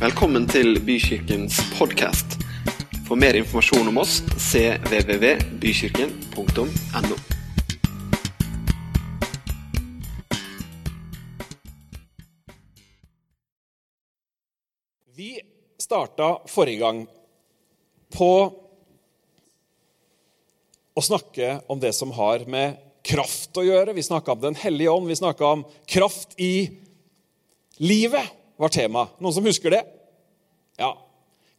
[0.00, 2.40] Velkommen til Bykirkens podkast.
[3.04, 7.16] For mer informasjon om oss cvvvbykirken.no.
[15.20, 15.36] Vi
[15.84, 17.04] starta forrige gang
[18.16, 18.32] på
[20.96, 23.92] å snakke om det som har med kraft å gjøre.
[23.92, 26.72] Vi snakka om Den hellige ånd, vi snakka om kraft i
[27.76, 29.08] livet, var tema.
[29.20, 29.84] Noen som husker det?
[30.80, 30.94] Ja.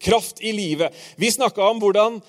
[0.01, 0.95] Kraft i livet.
[1.15, 2.21] Vi snakka om hvordan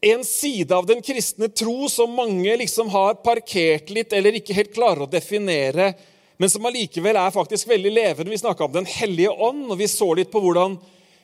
[0.00, 4.74] en side av den kristne tro som mange liksom har parkert litt, eller ikke helt
[4.74, 5.92] klarer å definere,
[6.38, 8.30] men som allikevel er faktisk veldig levende.
[8.30, 10.76] Vi snakka om Den hellige ånd, og vi så litt på hvordan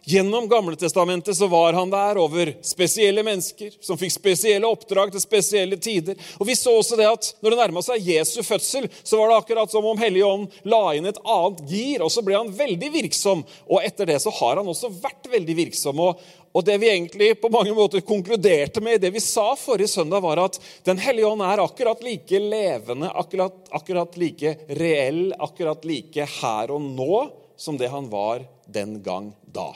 [0.06, 5.78] Gjennom Gamletestamentet så var han der over spesielle mennesker som fikk spesielle oppdrag til spesielle
[5.80, 6.18] tider.
[6.36, 9.38] Og Vi så også det at når det nærma seg Jesu fødsel, så var det
[9.38, 13.46] akkurat som om Helligånden la inn et annet gir, og så ble han veldig virksom.
[13.64, 16.02] Og etter det så har han også vært veldig virksom.
[16.04, 16.20] Og,
[16.52, 20.42] og det vi egentlig på mange måter konkluderte med, det vi sa forrige søndag, var
[20.44, 26.76] at Den hellige ånd er akkurat like levende, akkurat, akkurat like reell, akkurat like her
[26.76, 27.24] og nå
[27.56, 29.72] som det han var den gang da.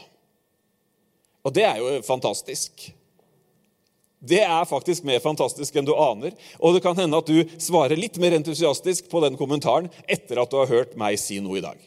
[1.49, 2.91] Og det er jo fantastisk.
[4.19, 6.35] Det er faktisk mer fantastisk enn du aner.
[6.59, 10.51] Og det kan hende at du svarer litt mer entusiastisk på den kommentaren etter at
[10.53, 11.79] du har hørt meg si noe i dag.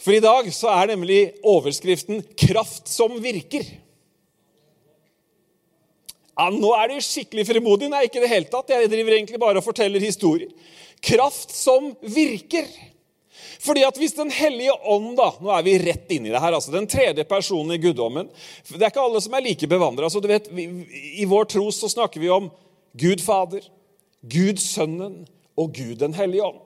[0.00, 3.68] For i dag så er nemlig overskriften 'Kraft som virker'.
[6.34, 7.88] Ja, Nå er du skikkelig frimodig.
[7.88, 8.72] Nei, ikke i det hele tatt.
[8.74, 10.50] Jeg driver egentlig bare og forteller historier.
[11.00, 12.66] Kraft som virker.
[13.64, 16.52] Fordi at hvis Den hellige ånd da, Nå er vi rett inni det her.
[16.52, 18.28] altså Den tredje personen i guddommen.
[18.68, 20.04] Det er ikke alle som er like bevandra.
[20.04, 22.50] Altså, I vår tro så snakker vi om
[22.94, 23.64] Gud Fader,
[24.22, 25.24] Gud Sønnen
[25.56, 26.60] og Gud den hellige ånd.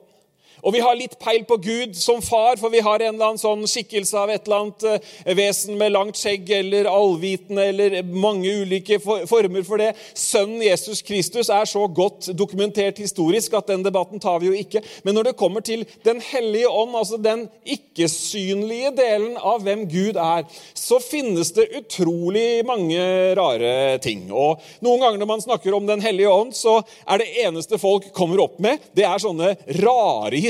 [0.63, 3.41] Og vi har litt peil på Gud som far, for vi har en eller annen
[3.41, 8.51] sånn skikkelse av et eller annet eh, vesen med langt skjegg eller allvitende eller mange
[8.63, 9.93] ulike former for det.
[10.17, 14.83] Sønnen Jesus Kristus er så godt dokumentert historisk at den debatten tar vi jo ikke.
[15.07, 20.17] Men når det kommer til Den hellige ånd, altså den ikke-synlige delen av hvem Gud
[20.19, 20.45] er,
[20.77, 22.99] så finnes det utrolig mange
[23.37, 24.27] rare ting.
[24.31, 28.09] Og noen ganger når man snakker om Den hellige ånd, så er det eneste folk
[28.15, 30.48] kommer opp med, det er sånne rare historier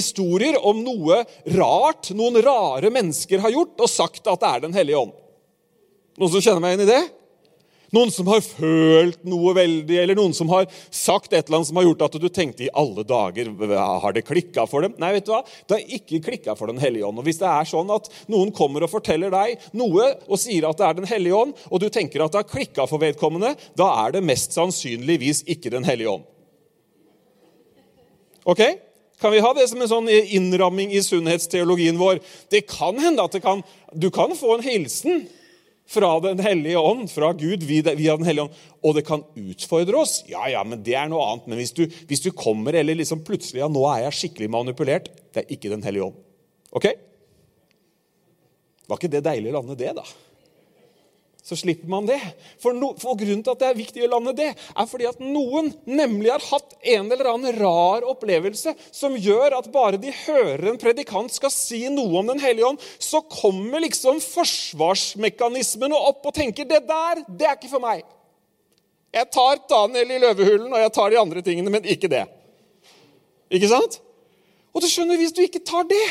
[0.59, 1.23] om noe
[1.55, 5.15] rart noen rare mennesker har gjort, og sagt at det er Den hellige ånd.
[6.19, 7.03] Noen som kjenner meg igjen i det?
[7.95, 11.79] Noen som har følt noe veldig, eller noen som har sagt et eller annet som
[11.79, 13.49] har gjort at du tenkte i alle dager
[14.03, 14.93] Har det klikka for dem?
[15.01, 15.41] Nei, vet du hva?
[15.65, 17.21] Det har ikke klikka for Den hellige ånd.
[17.21, 20.77] Og Hvis det er sånn at noen kommer og forteller deg noe og sier at
[20.77, 23.89] det er Den hellige ånd, og du tenker at det har klikka for vedkommende, da
[24.05, 26.29] er det mest sannsynligvis ikke Den hellige ånd.
[28.49, 28.61] Ok?
[29.19, 32.21] Kan vi ha det som en sånn innramming i sunnhetsteologien vår?
[32.51, 35.25] Det kan hende at kan, du kan få en hilsen
[35.89, 37.81] fra Den hellige ånd, fra Gud via
[38.15, 40.19] Den hellige ånd, og det kan utfordre oss.
[40.29, 41.49] Ja, ja, men det er noe annet.
[41.49, 45.09] Men hvis du, hvis du kommer eller liksom plutselig ja, nå er jeg skikkelig manipulert,
[45.33, 46.19] det er ikke Den hellige ånd.
[46.77, 46.91] Ok?
[48.89, 50.05] Var ikke det deilig å lande det, da?
[51.49, 52.19] Så slipper man det.
[52.61, 55.17] For, no, for Grunnen til at det er viktig å lande det, er fordi at
[55.23, 60.67] noen nemlig har hatt en eller annen rar opplevelse som gjør at bare de hører
[60.69, 66.37] en predikant skal si noe om Den hellige ånd, så kommer liksom forsvarsmekanismene opp og
[66.37, 68.05] tenker det der, det er ikke for meg.
[69.09, 72.27] Jeg tar Daniel i løvehulen, og jeg tar de andre tingene, men ikke det.
[73.49, 73.97] Ikke sant?
[74.69, 76.03] Og du skjønner, hvis du ikke tar det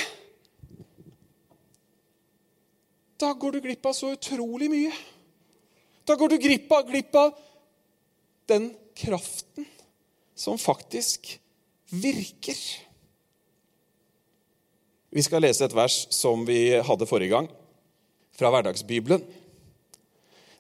[3.19, 4.93] da går du glipp av så utrolig mye.
[6.09, 7.35] Da går du glipp av, glipp av
[8.49, 9.67] den kraften
[10.35, 11.35] som faktisk
[11.91, 12.57] virker.
[15.13, 17.51] Vi skal lese et vers som vi hadde forrige gang,
[18.39, 19.21] fra Hverdagsbibelen.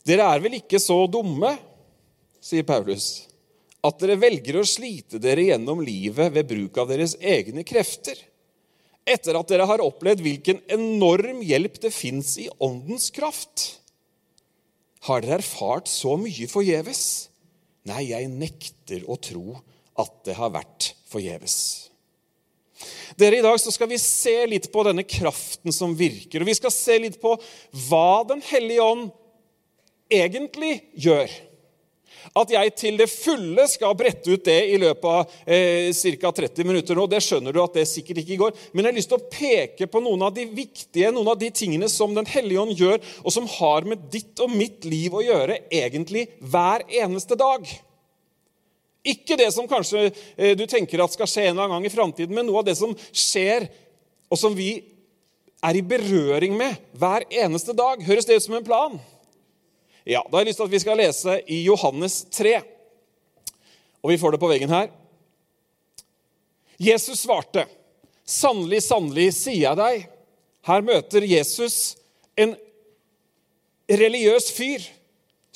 [0.09, 1.55] Dere er vel ikke så dumme,
[2.45, 3.29] sier Paulus,
[3.85, 8.17] at dere velger å slite dere gjennom livet ved bruk av deres egne krefter,
[9.09, 13.79] etter at dere har opplevd hvilken enorm hjelp det fins i åndens kraft.
[15.08, 17.02] Har dere erfart så mye forgjeves?
[17.88, 19.56] Nei, jeg nekter å tro
[19.99, 21.56] at det har vært forgjeves.
[23.19, 26.43] Dere, I dag skal vi se litt på denne kraften som virker.
[26.44, 27.34] Og vi skal se litt på
[27.88, 29.08] hva Den hellige ånd
[30.12, 31.32] egentlig gjør.
[32.37, 35.89] At jeg til det fulle skal brette ut det i løpet av eh,
[36.21, 36.33] ca.
[36.41, 38.55] 30 minutter nå, det skjønner du at det sikkert ikke går.
[38.73, 41.51] Men jeg har lyst til å peke på noen av de viktige, noen av de
[41.55, 45.25] tingene som Den hellige ånd gjør, og som har med ditt og mitt liv å
[45.25, 47.67] gjøre egentlig hver eneste dag.
[49.09, 51.95] Ikke det som kanskje eh, du tenker at skal skje en eller annen gang i
[51.95, 53.69] framtiden, men noe av det som skjer,
[54.29, 54.73] og som vi
[55.65, 58.03] er i berøring med hver eneste dag.
[58.05, 58.99] Høres det ut som en plan?
[60.08, 62.55] Ja, Da har jeg lyst til at vi skal lese i Johannes 3.
[64.00, 64.87] Og vi får det på veggen her.
[66.81, 67.66] Jesus svarte,
[68.25, 70.06] 'Sannelig, sannelig, sier jeg deg'
[70.69, 71.96] Her møter Jesus
[72.37, 72.56] en
[73.88, 74.84] religiøs fyr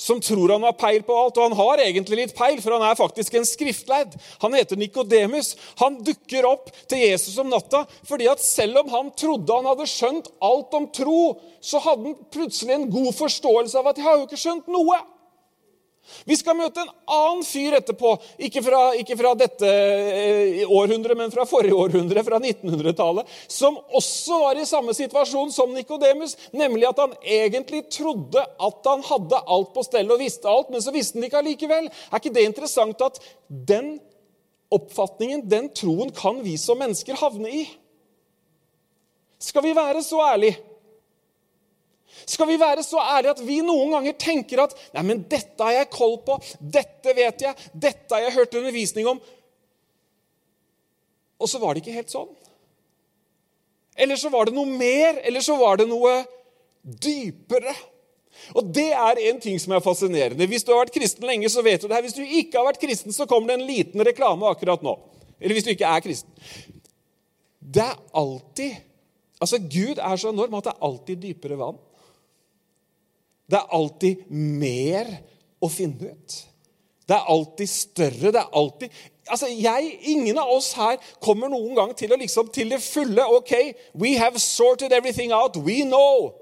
[0.03, 1.39] som tror han har peil på alt.
[1.39, 4.17] Og han har egentlig litt peil, for han er faktisk en skriftleid.
[4.43, 5.55] Han heter Nikodemus.
[5.83, 9.89] Han dukker opp til Jesus om natta fordi at selv om han trodde han hadde
[9.91, 11.23] skjønt alt om tro,
[11.63, 15.12] så hadde han plutselig en god forståelse av at 'jeg har jo ikke skjønt noe'.
[16.27, 18.13] Vi skal møte en annen fyr etterpå.
[18.47, 23.31] Ikke fra, ikke fra dette eh, århundret, men fra forrige århundre, fra 1900-tallet.
[23.51, 29.05] Som også var i samme situasjon som Nikodemus, nemlig at han egentlig trodde at han
[29.09, 31.89] hadde alt på stell og visste alt, men så visste han ikke allikevel.
[32.11, 33.95] Er ikke det interessant at den
[34.73, 37.65] oppfatningen, den troen, kan vi som mennesker havne i?
[39.43, 40.59] Skal vi være så ærlige?
[42.29, 45.75] Skal vi være så ærlige at vi noen ganger tenker at nei, men dette har
[45.75, 49.23] jeg koll på, dette vet jeg, dette har jeg hørt undervisning om
[51.43, 52.29] Og så var det ikke helt sånn.
[53.99, 56.21] Eller så var det noe mer, eller så var det noe
[56.83, 57.75] dypere.
[58.57, 60.47] Og Det er en ting som er fascinerende.
[60.47, 62.05] Hvis du har vært kristen lenge, så vet du det her.
[62.07, 64.95] Hvis du ikke har vært kristen, så kommer det en liten reklame akkurat nå.
[65.41, 66.31] Eller hvis du ikke er kristen.
[67.59, 68.81] Det er alltid
[69.43, 71.79] Altså, Gud er så enorm at det er alltid dypere vann.
[73.53, 75.11] Det er alltid mer
[75.61, 76.37] å finne ut.
[77.09, 78.31] Det er alltid større.
[78.33, 82.49] Det er alltid Altså, jeg, Ingen av oss her kommer noen gang til å liksom,
[82.51, 83.53] til det fulle OK,
[83.95, 85.57] we have sorted everything out.
[85.63, 86.33] We know.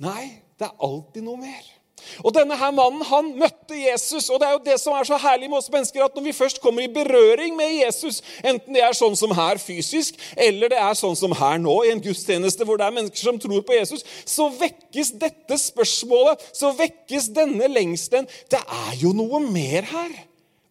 [0.00, 1.73] Nei, det er alltid noe mer.
[2.22, 4.28] Og denne her mannen han møtte Jesus.
[4.30, 6.36] og Det er jo det som er så herlig med oss mennesker, at når vi
[6.36, 10.80] først kommer i berøring med Jesus, enten det er sånn som her fysisk, eller det
[10.80, 13.78] er sånn som her nå, i en gudstjeneste hvor det er mennesker som tror på
[13.78, 18.28] Jesus, så vekkes dette spørsmålet, så vekkes denne lengselen.
[18.50, 20.14] Det er jo noe mer her.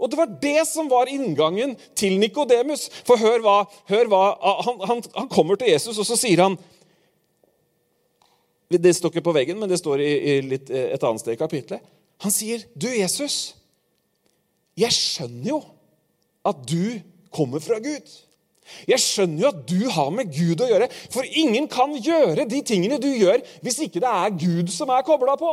[0.04, 2.90] Og det var det som var inngangen til Nikodemus.
[3.08, 3.58] For hør hva,
[3.88, 4.24] hør hva
[4.66, 6.58] han, han, han kommer til Jesus, og så sier han
[8.82, 11.36] det står ikke på veggen, men det står i, i litt, eh, et annet sted
[11.36, 11.84] i kapitlet.
[12.24, 13.56] Han sier, 'Du, Jesus,
[14.78, 15.64] jeg skjønner jo
[16.46, 17.02] at du
[17.34, 18.22] kommer fra Gud.'
[18.88, 22.62] Jeg skjønner jo at du har med Gud å gjøre, for ingen kan gjøre de
[22.66, 25.52] tingene du gjør, hvis ikke det er Gud som er kobla på.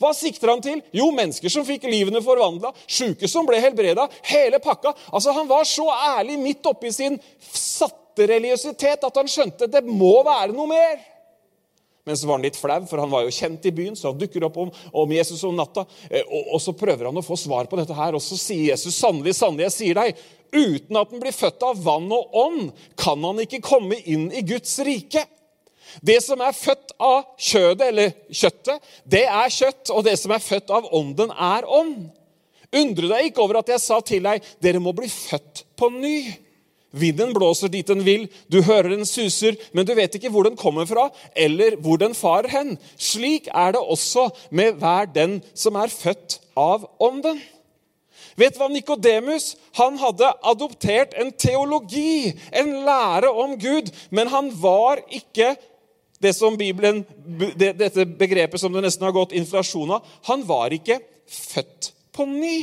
[0.00, 0.80] Hva sikter han til?
[0.96, 4.94] Jo, mennesker som fikk livene forvandla, sjuke som ble helbreda, hele pakka.
[5.12, 7.18] Altså, Han var så ærlig midt oppi sin
[7.52, 10.96] satte religiøsitet at han skjønte det må være noe mer.
[12.10, 14.16] Men så var han litt flau, for han var jo kjent i byen, så han
[14.18, 15.84] dukker opp om, om Jesus om natta.
[16.08, 18.72] Eh, og, og, så prøver han å få svar på dette her, og så sier
[18.72, 22.72] Jesus sannelig, sannelig, jeg sier deg, uten at han blir født av vann og ånd,
[22.98, 25.22] kan han ikke komme inn i Guds rike.
[26.02, 30.42] Det som er født av kjødet, eller kjøttet, det er kjøtt, og det som er
[30.42, 32.08] født av ånden, er ånd.
[32.74, 36.16] Undre deg ikke over at jeg sa til deg, dere må bli født på ny.
[36.90, 40.58] Vinden blåser dit den vil, du hører den suser, men du vet ikke hvor den
[40.58, 41.06] kommer fra,
[41.38, 42.74] eller hvor den farer hen.
[42.98, 47.38] Slik er det også med hver den som er født av Ånden.
[48.38, 54.50] Vet du hva Nikodemus Han hadde adoptert en teologi, en lære om Gud, men han
[54.62, 55.54] var ikke
[56.20, 57.04] det som Bibelen,
[57.56, 60.98] dette begrepet som det nesten har gått inflasjon av, han var ikke
[61.30, 62.58] født på ny.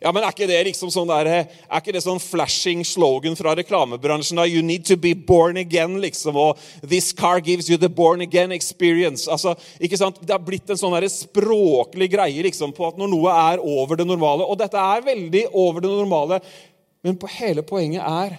[0.00, 3.54] Ja, men Er ikke det liksom sånn der, er ikke det sånn flashing slogan fra
[3.56, 4.36] reklamebransjen?
[4.36, 8.20] da, You need to be born again, liksom, og This car gives you the born
[8.20, 9.24] again experience.
[9.30, 10.20] Altså, ikke sant?
[10.20, 13.96] Det har blitt en sånn der språklig greie liksom, på at når noe er over
[13.96, 16.40] det normale Og dette er veldig over det normale,
[17.06, 18.38] men hele poenget er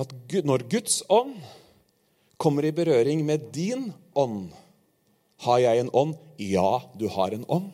[0.00, 0.12] at
[0.46, 1.34] når Guds ånd
[2.40, 4.48] kommer i berøring med din ånd
[5.44, 6.16] Har jeg en ånd?
[6.40, 7.70] Ja, du har en ånd.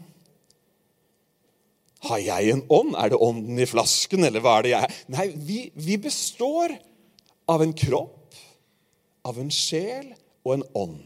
[2.07, 2.95] Har jeg en ånd?
[2.99, 5.01] Er det ånden i flasken, eller hva er det jeg er?
[5.17, 6.77] Nei, vi, vi består
[7.51, 8.39] av en kropp,
[9.27, 10.09] av en sjel
[10.47, 11.05] og en ånd.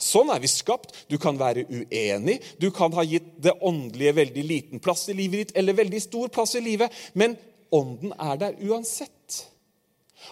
[0.00, 0.94] Sånn er vi skapt.
[1.12, 2.38] Du kan være uenig.
[2.62, 6.32] Du kan ha gitt det åndelige veldig liten plass i livet ditt, eller veldig stor
[6.32, 7.36] plass i livet, men
[7.74, 9.44] ånden er der uansett.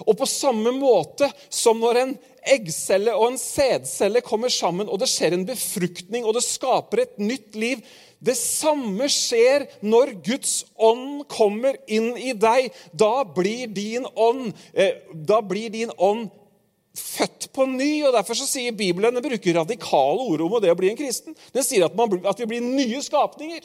[0.07, 2.17] Og på samme måte som når en
[2.49, 7.19] eggcelle og en sædcelle kommer sammen, og det skjer en befruktning, og det skaper et
[7.21, 7.83] nytt liv,
[8.19, 12.73] det samme skjer når Guds ånd kommer inn i deg.
[12.91, 16.29] Da blir din ånd, eh, da blir din ånd
[16.99, 18.05] født på ny.
[18.07, 21.37] og Derfor så sier Bibelen den bruker radikale ord om det å bli en kristen.
[21.55, 23.63] Den sier at, man, at vi blir nye skapninger.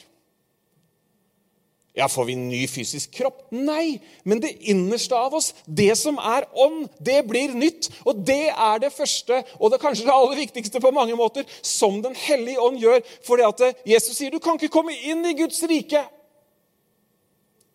[1.93, 3.43] Ja, Får vi en ny fysisk kropp?
[3.53, 7.91] Nei, men det innerste av oss, det som er ånd, det blir nytt.
[8.01, 11.45] Og det er det første, og det er kanskje det aller viktigste på mange måter,
[11.61, 13.05] som Den hellige ånd gjør.
[13.27, 16.01] Fordi at Jesus sier du kan ikke komme inn i Guds rike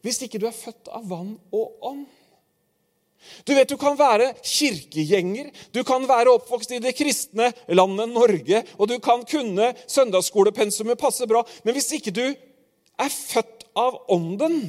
[0.05, 2.05] hvis ikke du er født av vann og ånd.
[3.45, 8.63] Du vet, du kan være kirkegjenger, du kan være oppvokst i det kristne landet Norge,
[8.79, 14.61] og du kan kunne søndagsskolepensumet passe bra, men hvis ikke du er født av Ånden,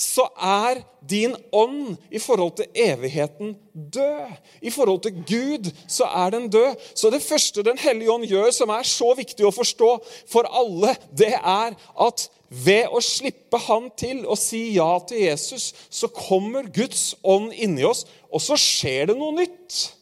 [0.00, 4.36] så er din ånd i forhold til evigheten død.
[4.62, 6.76] I forhold til Gud så er den død.
[6.94, 9.90] Så det første Den hellige ånd gjør, som er så viktig å forstå
[10.30, 11.74] for alle, det er
[12.06, 17.52] at ved å slippe Han til og si ja til Jesus, så kommer Guds ånd
[17.52, 19.99] inni oss, og så skjer det noe nytt.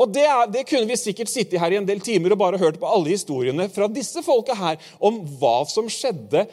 [0.00, 2.60] Og det, er, det, kunne vi sikkert sittet her i en del timer og bare
[2.60, 6.46] hørt på alle historiene fra disse folka her om hva som skjedde,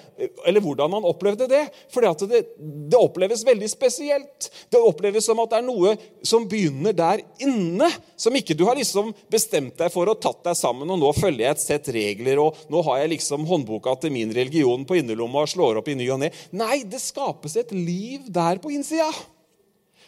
[0.47, 1.63] eller hvordan man opplevde det.
[1.93, 4.49] For det, det oppleves veldig spesielt.
[4.71, 8.79] Det oppleves som at det er noe som begynner der inne, som ikke du har
[8.79, 12.41] liksom bestemt deg for og tatt deg sammen, og nå følger jeg et sett regler,
[12.43, 15.97] og nå har jeg liksom håndboka til min religion på innerlomma og slår opp i
[15.99, 16.33] ny og ne.
[16.55, 19.09] Nei, det skapes et liv der på innsida.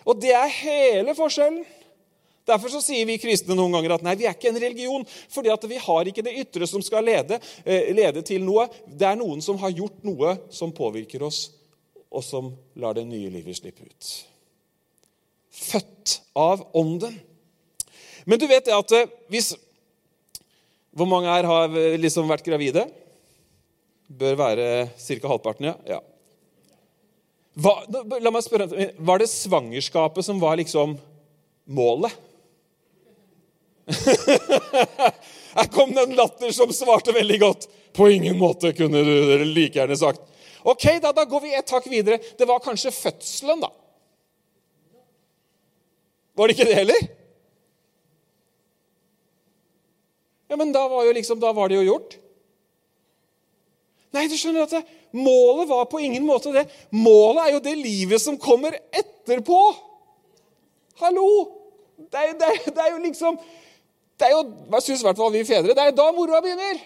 [0.07, 1.61] Og det er hele forskjellen.
[2.51, 5.51] Derfor så sier vi kristne noen ganger at nei, vi er ikke en religion, fordi
[5.53, 8.67] at vi har ikke det ytre som skal lede, eh, lede til noe.
[8.85, 11.45] Det er noen som har gjort noe som påvirker oss,
[12.11, 14.11] og som lar det nye livet slippe ut.
[15.51, 17.15] Født av Ånden.
[18.25, 19.53] Men du vet det at eh, hvis
[20.91, 22.83] Hvor mange her har eh, liksom vært gravide?
[24.11, 24.65] Bør være
[24.99, 25.27] ca.
[25.31, 25.75] halvparten, ja.
[25.87, 25.99] ja.
[27.55, 27.77] Hva,
[28.19, 28.67] la meg spørre,
[28.99, 30.97] Var det svangerskapet som var liksom
[31.71, 32.11] målet?
[35.57, 37.67] Her kom det en latter som svarte veldig godt.
[37.93, 40.21] På ingen måte, kunne dere like gjerne sagt.
[40.63, 42.21] Ok, da, da går vi et hakk videre.
[42.37, 43.71] Det var kanskje fødselen, da.
[46.37, 47.01] Var det ikke det heller?
[50.51, 52.17] Ja, men da var, liksom, da var det jo gjort.
[54.11, 54.81] Nei, du skjønner at det,
[55.15, 56.65] målet var på ingen måte det.
[56.91, 59.59] Målet er jo det livet som kommer etterpå.
[60.99, 61.27] Hallo!
[62.01, 63.37] Det, det, det er jo liksom
[64.21, 66.77] det er jo, hva syns i hvert fall vi fedre, det er da moroa begynner.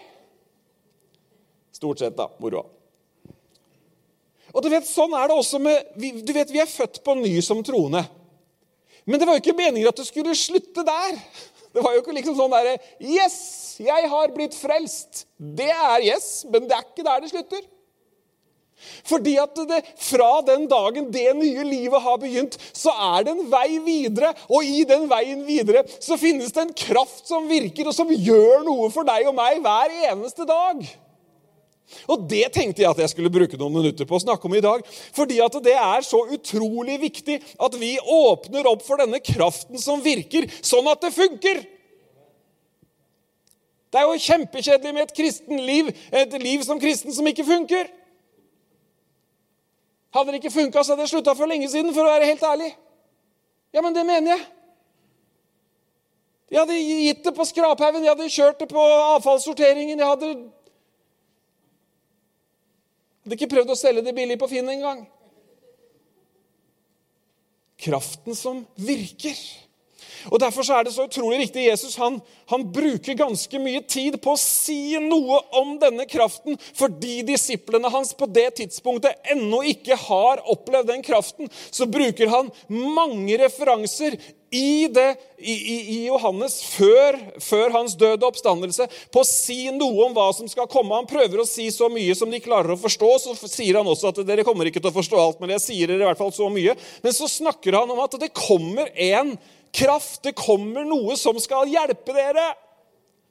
[1.76, 2.30] Stort sett, da.
[2.40, 2.64] Moroa.
[4.56, 7.34] Og du vet, Sånn er det også med Du vet, Vi er født på ny
[7.44, 8.06] som troende.
[9.06, 11.20] Men det var jo ikke meningen at det skulle slutte der.
[11.76, 13.38] Det var jo ikke liksom sånn derre Yes,
[13.84, 15.26] jeg har blitt frelst.
[15.36, 17.66] Det er yes, men det er ikke der det slutter.
[19.08, 23.48] Fordi at det, fra den dagen det nye livet har begynt, så er det en
[23.52, 24.34] vei videre.
[24.50, 28.66] Og i den veien videre så finnes det en kraft som virker, og som gjør
[28.68, 30.86] noe for deg og meg hver eneste dag.
[32.10, 34.64] Og Det tenkte jeg at jeg skulle bruke noen minutter på å snakke om i
[34.64, 34.82] dag.
[35.16, 40.04] Fordi at det er så utrolig viktig at vi åpner opp for denne kraften som
[40.06, 41.62] virker, sånn at det funker.
[43.94, 47.88] Det er jo kjempekjedelig med et kristen liv, et liv som kristen som ikke funker.
[50.16, 52.70] Hadde det ikke funka, hadde jeg slutta for lenge siden, for å være helt ærlig.
[53.76, 54.46] Ja, men det mener jeg.
[56.54, 60.00] Jeg hadde gitt det på skraphaugen, jeg hadde kjørt det på avfallssorteringen.
[60.00, 60.36] Jeg hadde
[63.26, 65.00] Hadde ikke prøvd å selge det billig på Finn engang.
[67.82, 69.40] Kraften som virker.
[70.32, 71.68] Og Derfor er det så utrolig viktig.
[71.68, 72.20] Jesus han,
[72.52, 78.14] han, bruker ganske mye tid på å si noe om denne kraften, fordi disiplene hans
[78.18, 81.52] på det tidspunktet ennå ikke har opplevd den kraften.
[81.72, 84.18] Så bruker han mange referanser
[84.56, 85.54] i, det, i,
[85.96, 90.48] i Johannes før, før, hans død og oppstandelse på å si noe om hva som
[90.50, 90.96] skal komme.
[90.96, 93.10] Han prøver å si så mye som de klarer å forstå.
[93.26, 95.92] Så sier han også at dere kommer ikke til å forstå alt, men jeg sier
[95.92, 96.78] dere i hvert fall så mye.
[97.04, 99.36] Men så snakker han om at det kommer en
[99.76, 100.22] kraft.
[100.24, 102.54] Det kommer noe som skal hjelpe dere.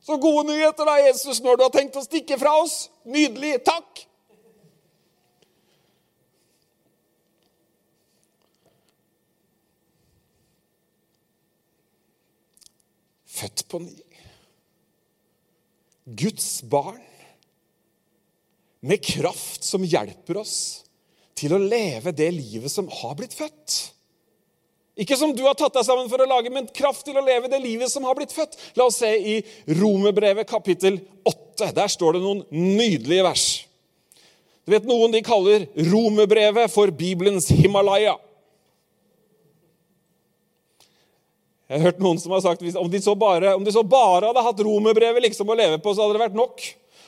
[0.04, 2.90] Så gode nyheter, da, Jesus, når du har tenkt å stikke fra oss.
[3.08, 3.56] Nydelig.
[3.64, 4.04] Takk.
[13.34, 13.96] Født på ny.
[16.04, 17.00] Guds barn
[18.84, 20.56] med kraft som hjelper oss
[21.34, 23.78] til å leve det livet som har blitt født.
[24.94, 27.50] Ikke som du har tatt deg sammen for å lage, men kraft til å leve
[27.50, 28.54] det livet som har blitt født.
[28.78, 29.40] La oss se i
[29.80, 31.72] Romerbrevet kapittel 8.
[31.74, 33.46] Der står det noen nydelige vers.
[34.64, 38.14] Du vet, Noen de kaller Romerbrevet for Bibelens Himalaya.
[41.68, 44.46] Jeg har hørt noen som har sagt om de så bare, de så bare hadde
[44.46, 46.64] hatt romerbrevet liksom å leve på, så hadde det vært nok.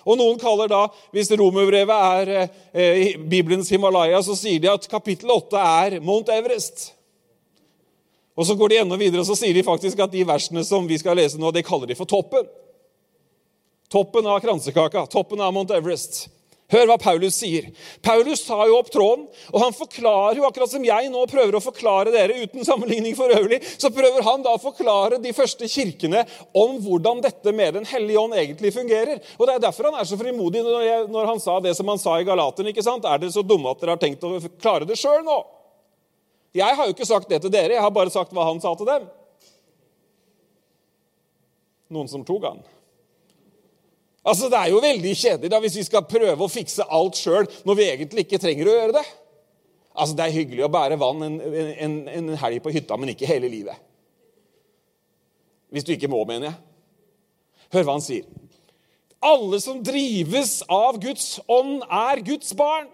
[0.07, 0.83] Og noen kaller da,
[1.15, 2.33] hvis romerbrevet er
[2.73, 6.91] eh, Bibelens Himalaya, så sier de at kapittel 8 er Mount Everest.
[8.37, 10.87] Og så går de enda videre og så sier de faktisk at de versene som
[10.89, 12.45] vi skal lese nå, det kaller de for toppen.
[13.93, 16.27] Toppen av kransekaka, toppen av Mount Everest.
[16.67, 17.69] Hør hva Paulus sier.
[18.03, 21.63] Paulus tar jo opp tråden, og han forklarer jo, akkurat som jeg nå prøver å
[21.63, 26.25] forklare dere, uten sammenligning for øvrig, så prøver han da å forklare de første kirkene
[26.59, 29.23] om hvordan dette med Den hellige ånd egentlig fungerer.
[29.39, 32.19] Og Det er derfor han er så frimodig når, han sa det som han sa
[32.19, 32.73] i Galateren.
[32.73, 33.07] ikke sant?
[33.07, 35.39] Er dere så dumme at dere har tenkt å klare det sjøl nå?
[36.55, 38.73] Jeg har jo ikke sagt det til dere, jeg har bare sagt hva han sa
[38.79, 39.09] til dem.
[41.93, 42.63] Noen som tok han.
[44.27, 47.47] Altså, Det er jo veldig kjedelig da, hvis vi skal prøve å fikse alt sjøl
[47.67, 49.05] når vi egentlig ikke trenger å gjøre det.
[49.95, 53.29] Altså, Det er hyggelig å bære vann en, en, en helg på hytta, men ikke
[53.31, 53.79] hele livet.
[55.71, 56.59] Hvis du ikke må, mener jeg.
[57.75, 58.27] Hør hva han sier.
[59.27, 62.91] Alle som drives av Guds ånd, er Guds barn.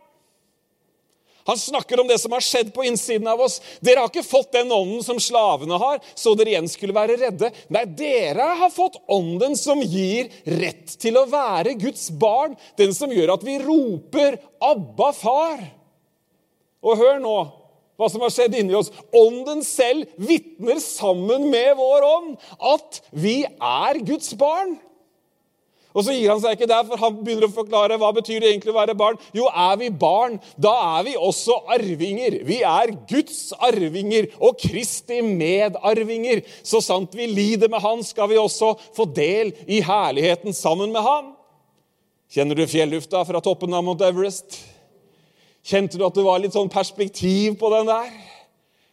[1.49, 3.59] Han snakker om det som har skjedd på innsiden av oss.
[3.83, 7.51] Dere har ikke fått den ånden som slavene har, så dere igjen skulle være redde.
[7.73, 12.55] Nei, dere har fått ånden som gir rett til å være Guds barn.
[12.79, 15.67] Den som gjør at vi roper 'Abba, far'.
[16.83, 17.37] Og hør nå
[17.99, 18.91] hva som har skjedd inni oss.
[19.15, 24.77] Ånden selv vitner sammen med vår ånd at vi er Guds barn.
[25.93, 28.51] Og så gir han seg ikke der, for han begynner å forklare hva betyr det
[28.53, 29.19] egentlig å være barn.
[29.37, 32.39] Jo, er vi barn, da er vi også arvinger.
[32.49, 36.43] Vi er Guds arvinger og Kristi medarvinger.
[36.65, 41.05] Så sant vi lider med Han, skal vi også få del i herligheten sammen med
[41.05, 41.33] Han.
[42.33, 44.57] Kjenner du fjellufta fra toppen av Mount Everest?
[45.63, 48.09] Kjente du at det var litt sånn perspektiv på den der?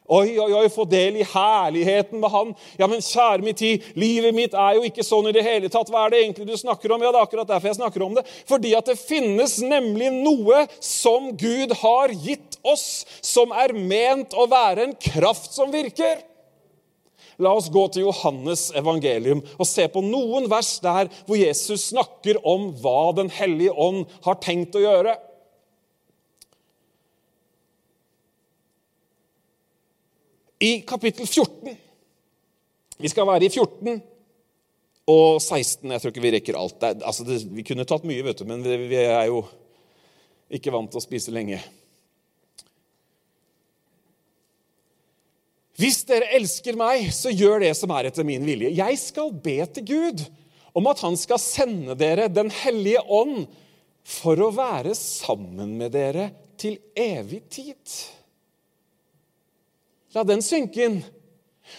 [0.10, 2.54] Oi, oi, oi, få del i herligheten med Han.
[2.80, 5.92] Ja, men kjære min tid, livet mitt er jo ikke sånn i det hele tatt.
[5.94, 7.04] Hva er det egentlig du snakker om?
[7.06, 8.24] Ja, det er akkurat derfor jeg snakker om det.
[8.50, 14.50] Fordi at det finnes nemlig noe som Gud har gitt oss, som er ment å
[14.50, 16.26] være en kraft som virker.
[17.40, 22.42] La oss gå til Johannes evangelium og se på noen vers der hvor Jesus snakker
[22.44, 25.14] om hva Den hellige ånd har tenkt å gjøre.
[30.60, 31.76] I kapittel 14.
[33.00, 34.02] Vi skal være i 14
[35.10, 35.88] og 16.
[35.88, 36.84] Jeg tror ikke vi rekker alt.
[37.00, 39.46] Altså, det, vi kunne tatt mye, vet du, men vi, vi er jo
[40.52, 41.62] ikke vant til å spise lenge.
[45.80, 48.74] Hvis dere elsker meg, så gjør det som er etter min vilje.
[48.76, 50.26] Jeg skal be til Gud
[50.76, 53.48] om at han skal sende dere Den hellige ånd
[54.04, 57.80] for å være sammen med dere til evig tid.
[60.16, 61.00] La den synke inn.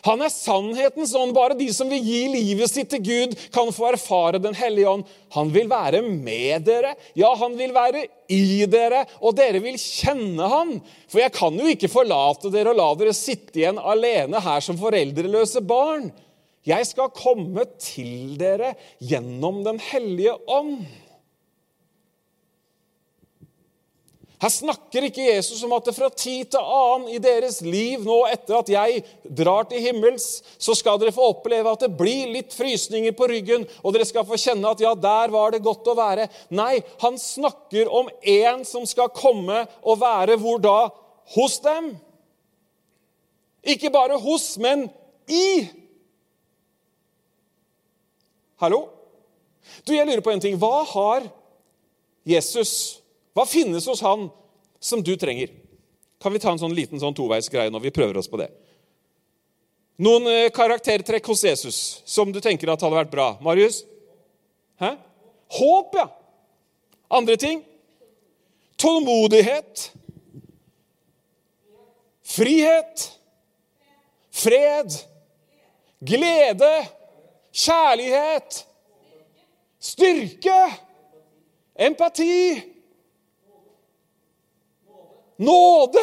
[0.07, 1.35] Han er sannhetens ånd.
[1.35, 5.05] Bare de som vil gi livet sitt til Gud, kan få erfare Den hellige ånd.
[5.35, 6.95] Han vil være med dere.
[7.19, 10.77] Ja, han vil være i dere, og dere vil kjenne han.
[11.11, 14.79] For jeg kan jo ikke forlate dere og la dere sitte igjen alene her som
[14.81, 16.11] foreldreløse barn.
[16.67, 20.85] Jeg skal komme til dere gjennom Den hellige ånd.
[24.41, 28.23] Her snakker ikke Jesus om at det fra tid til annen i deres liv nå
[28.31, 29.03] etter at jeg
[29.37, 33.67] drar til himmels, så skal dere få oppleve at det blir litt frysninger på ryggen,
[33.85, 36.31] og dere skal få kjenne at ja, der var det godt å være.
[36.57, 40.79] Nei, han snakker om en som skal komme og være hvor da?
[41.37, 41.93] Hos dem.
[43.61, 44.87] Ikke bare hos, men
[45.29, 45.69] i.
[48.65, 48.87] Hallo?
[49.85, 50.57] Du, jeg lurer på en ting.
[50.57, 51.29] Hva har
[52.25, 53.00] Jesus
[53.37, 54.29] hva finnes hos han
[54.83, 55.53] som du trenger?
[56.21, 58.51] Kan vi ta en sånn liten sånn toveisgreie når vi prøver oss på det?
[60.01, 63.35] Noen eh, karaktertrekk hos Jesus som du tenker at hadde vært bra.
[63.45, 63.83] Marius?
[64.81, 64.95] Hæ?
[65.61, 66.07] Håp, ja.
[67.13, 67.63] Andre ting?
[68.81, 69.91] Tålmodighet.
[72.25, 73.07] Frihet.
[74.31, 74.97] Fred.
[76.01, 76.73] Glede.
[77.53, 78.65] Kjærlighet.
[79.81, 80.61] Styrke.
[81.75, 82.80] Empati.
[85.41, 86.03] Nåde!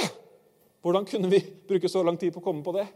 [0.82, 2.88] Hvordan kunne vi bruke så lang tid på å komme på det?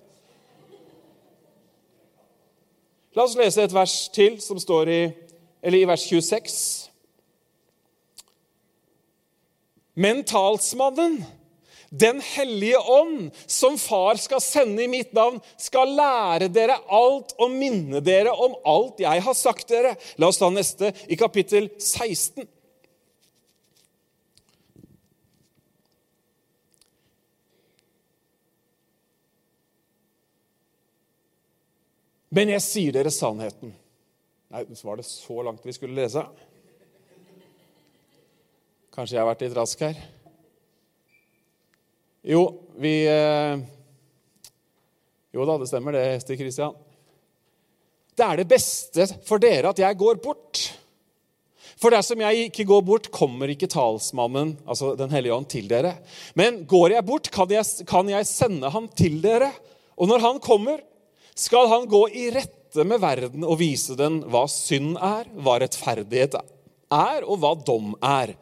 [3.14, 5.02] La oss lese et vers til som står i,
[5.68, 6.56] i vers 26.
[9.94, 11.22] Men talsmannen,
[11.92, 17.52] Den hellige ånd, som far skal sende i mitt navn, skal lære dere alt og
[17.52, 19.98] minne dere om alt jeg har sagt dere.
[20.16, 22.48] La oss ta neste i kapittel 16.
[32.32, 33.74] Men jeg sier dere sannheten.
[34.52, 36.24] Nei, var det så langt vi skulle lese.
[38.96, 40.00] Kanskje jeg har vært litt rask her?
[42.28, 42.42] Jo,
[42.80, 43.62] vi eh,
[45.32, 46.76] Jo da, det stemmer det, Hester Kristian.
[48.16, 50.62] Det er det beste for dere at jeg går bort.
[51.82, 55.96] For dersom jeg ikke går bort, kommer ikke talsmannen, altså Den hellige ånd, til dere.
[56.38, 59.50] Men går jeg bort, kan jeg, kan jeg sende ham til dere.
[59.98, 60.84] Og når han kommer,
[61.36, 66.38] skal han gå i rette med verden og vise den hva synd er, hva rettferdighet
[66.38, 68.36] er, og hva dom er.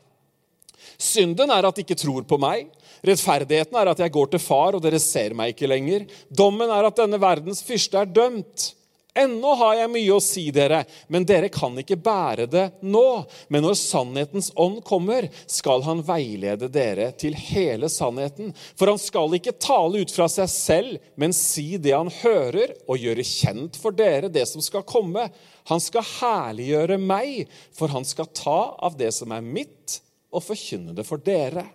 [0.99, 2.67] Synden er at de ikke tror på meg.
[3.05, 6.05] Rettferdigheten er at jeg går til far, og dere ser meg ikke lenger.
[6.27, 8.73] Dommen er at denne verdens fyrste er dømt.
[9.19, 13.05] Ennå har jeg mye å si dere, men dere kan ikke bære det nå.
[13.51, 18.53] Men når sannhetens ånd kommer, skal han veilede dere til hele sannheten.
[18.79, 23.01] For han skal ikke tale ut fra seg selv, men si det han hører, og
[23.03, 25.27] gjøre kjent for dere det som skal komme.
[25.69, 29.99] Han skal herliggjøre meg, for han skal ta av det som er mitt,
[30.31, 31.65] og forkynne det for dere.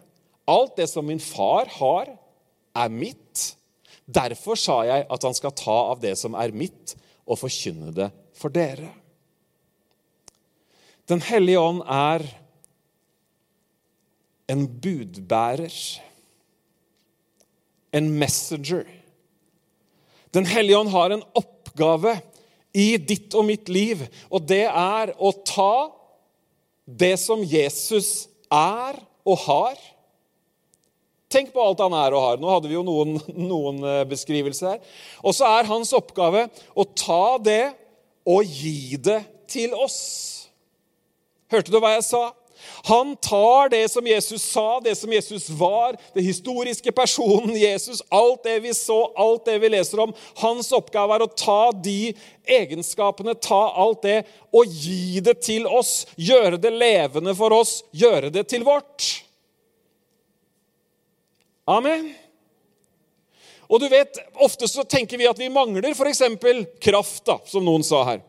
[0.51, 2.11] Alt det som min far har,
[2.75, 3.55] er mitt.
[4.05, 8.11] Derfor sa jeg at han skal ta av det som er mitt, og forkynne det
[8.37, 8.91] for dere.
[11.09, 12.25] Den hellige ånd er
[14.49, 15.77] en budbærer.
[17.95, 18.85] En messenger.
[20.35, 22.17] Den hellige ånd har en oppgave
[22.75, 24.01] i ditt og mitt liv,
[24.35, 25.93] og det er å ta
[26.85, 29.79] det som Jesus er og har.
[31.33, 32.41] Tenk på alt han er og har.
[32.41, 33.17] Nå hadde vi jo noen,
[33.53, 34.95] noen eh, beskrivelser her.
[35.25, 37.75] Og så er hans oppgave å ta det
[38.25, 40.01] og gi det til oss.
[41.53, 42.31] Hørte du hva jeg sa?
[42.85, 48.45] Han tar det som Jesus sa, det som Jesus var, det historiske personen Jesus, alt
[48.45, 50.15] det vi så, alt det vi leser om.
[50.41, 54.19] Hans oppgave er å ta de egenskapene, ta alt det,
[54.53, 56.05] og gi det til oss.
[56.17, 59.24] Gjøre det levende for oss, gjøre det til vårt.
[61.65, 62.11] Amen.
[63.69, 66.23] Og du vet, Ofte så tenker vi at vi mangler f.eks.
[66.83, 68.21] kraft, da, som noen sa her.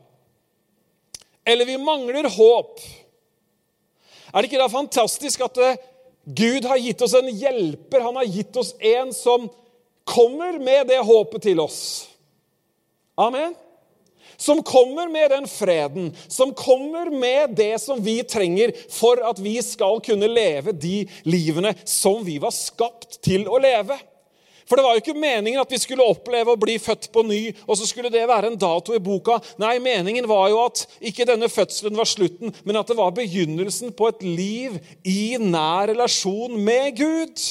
[1.46, 2.80] Eller vi mangler håp.
[4.32, 5.84] Er det ikke da fantastisk at eh,
[6.26, 8.02] Gud har gitt oss en hjelper?
[8.08, 9.50] Han har gitt oss en som
[10.08, 11.80] kommer med det håpet til oss.
[13.20, 13.54] Amen.
[14.38, 19.58] Som kommer med den freden, som kommer med det som vi trenger for at vi
[19.66, 23.98] skal kunne leve de livene som vi var skapt til å leve.
[24.66, 27.42] For det var jo ikke meningen at vi skulle oppleve å bli født på ny,
[27.68, 29.38] og så skulle det være en dato i boka.
[29.62, 33.94] Nei, meningen var jo at ikke denne fødselen var slutten, men at det var begynnelsen
[33.94, 37.46] på et liv i nær relasjon med Gud.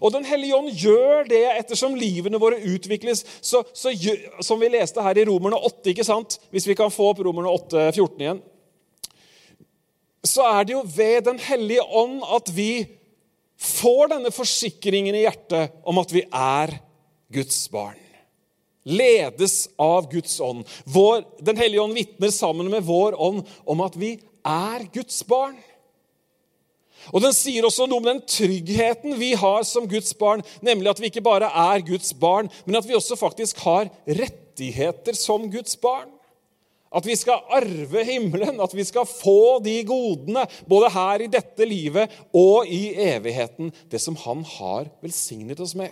[0.00, 3.92] Og Den hellige ånd gjør det ettersom livene våre utvikles, så, så,
[4.40, 5.92] som vi leste her i Romerne 8.
[5.92, 6.38] ikke sant?
[6.54, 8.42] Hvis vi kan få opp Romerne 8, 14 igjen.
[10.22, 12.84] Så er det jo ved Den hellige ånd at vi
[13.62, 16.76] får denne forsikringen i hjertet om at vi er
[17.32, 17.98] Guds barn.
[18.82, 20.64] Ledes av Guds ånd.
[20.90, 25.54] Vår, den hellige ånd vitner sammen med vår ånd om at vi er Guds barn.
[27.10, 31.02] Og Den sier også noe om den tryggheten vi har som Guds barn, nemlig at
[31.02, 35.74] vi ikke bare er Guds barn, men at vi også faktisk har rettigheter som Guds
[35.82, 36.10] barn.
[36.92, 41.64] At vi skal arve himmelen, at vi skal få de godene, både her i dette
[41.64, 45.90] livet og i evigheten, det som Han har velsignet oss med.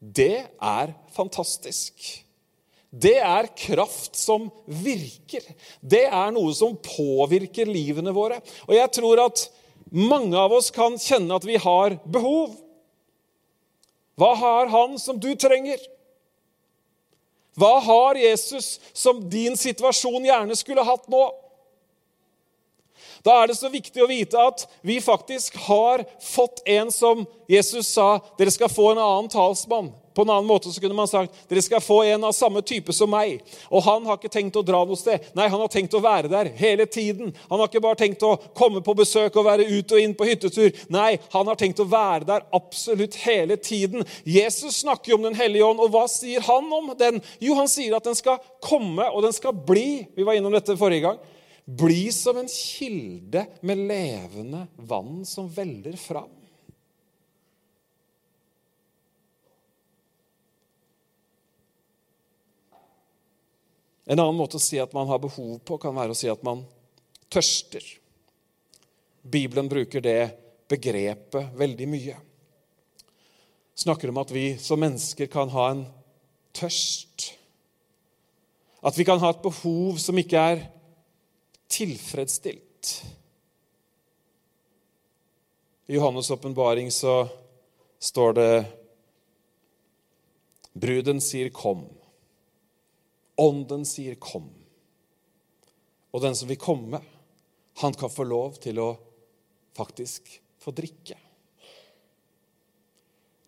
[0.00, 1.92] Det er fantastisk.
[2.90, 5.44] Det er kraft som virker.
[5.78, 8.40] Det er noe som påvirker livene våre.
[8.66, 9.44] Og jeg tror at
[9.90, 12.54] mange av oss kan kjenne at vi har behov.
[14.20, 15.80] Hva har han som du trenger?
[17.58, 21.24] Hva har Jesus som din situasjon gjerne skulle hatt nå?
[23.26, 27.90] Da er det så viktig å vite at vi faktisk har fått en som Jesus
[27.92, 29.90] sa dere skal få en annen talsmann.
[30.14, 32.92] På en annen måte så kunne man sagt dere skal få en av samme type
[32.94, 33.38] som meg.
[33.70, 35.28] Og han har ikke tenkt å dra noe sted.
[35.38, 37.30] Nei, han har tenkt å være der hele tiden.
[37.50, 40.26] Han har ikke bare tenkt å komme på besøk og være ut og inn på
[40.26, 40.74] hyttetur.
[40.90, 44.06] Nei, han har tenkt å være der absolutt hele tiden.
[44.24, 47.20] Jesus snakker jo om Den hellige ånd, og hva sier han om den?
[47.38, 50.08] Jo, han sier at den skal komme, og den skal bli.
[50.16, 51.20] Vi var innom dette forrige gang.
[51.70, 56.39] Bli som en kilde med levende vann som veller fram.
[64.10, 66.42] En annen måte å si at man har behov på, kan være å si at
[66.42, 66.64] man
[67.30, 67.84] tørster.
[69.22, 70.32] Bibelen bruker det
[70.70, 72.16] begrepet veldig mye.
[73.78, 75.84] Snakker om at vi som mennesker kan ha en
[76.56, 77.30] tørst.
[78.82, 80.64] At vi kan ha et behov som ikke er
[81.70, 82.90] tilfredsstilt.
[85.86, 87.28] I Johannes' åpenbaring så
[88.02, 88.52] står det
[90.72, 91.99] Bruden sier 'kom'.
[93.40, 94.52] Ånden sier 'kom'.
[96.12, 97.00] Og den som vil komme,
[97.80, 98.98] han kan få lov til å
[99.76, 100.28] faktisk
[100.60, 101.16] få drikke.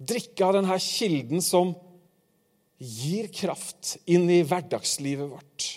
[0.03, 1.75] Drikke av denne kilden som
[2.79, 5.69] gir kraft inn i hverdagslivet vårt.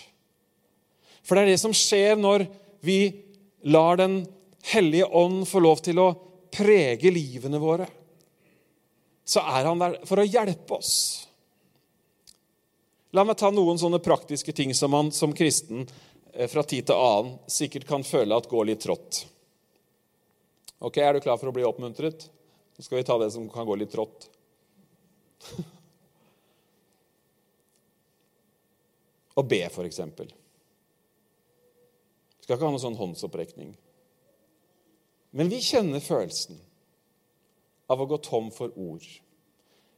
[1.22, 2.46] For det er det som skjer når
[2.86, 3.00] vi
[3.66, 4.26] lar Den
[4.66, 6.14] hellige ånd få lov til å
[6.54, 7.86] prege livene våre.
[9.26, 11.25] Så er han der for å hjelpe oss.
[13.16, 15.86] La meg ta noen sånne praktiske ting som man som kristen
[16.34, 19.22] eh, fra tid til annen sikkert kan føle at går litt trått.
[20.84, 22.28] Ok, Er du klar for å bli oppmuntret?
[22.76, 24.28] Så skal vi ta det som kan gå litt trått.
[29.36, 30.28] Å be, eksempel.
[32.40, 33.72] Skal ikke ha noen sånn håndsopprekning.
[35.36, 36.56] Men vi kjenner følelsen
[37.92, 39.04] av å gå tom for ord.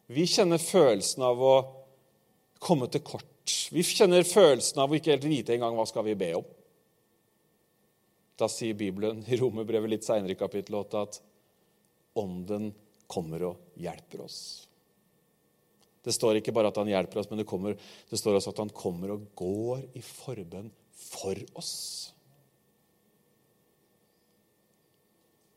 [0.07, 1.78] Vi kjenner følelsen av å
[2.63, 3.55] komme til kort.
[3.73, 6.47] Vi kjenner følelsen av å ikke helt vite engang hva skal vi be om.
[8.39, 11.21] Da sier Bibelen i Romerbrevet litt seinere i kapittel 8 at
[12.19, 12.71] Ånden
[13.11, 14.41] kommer og hjelper oss.
[16.05, 17.75] Det står ikke bare at han hjelper oss, men det, kommer,
[18.09, 21.75] det står også at han kommer og går i forbønn for oss.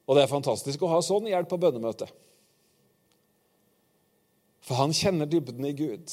[0.10, 2.10] Og det er fantastisk å ha sånn hjelp på bønnemøtet.
[4.66, 6.12] For han kjenner dybden i Gud,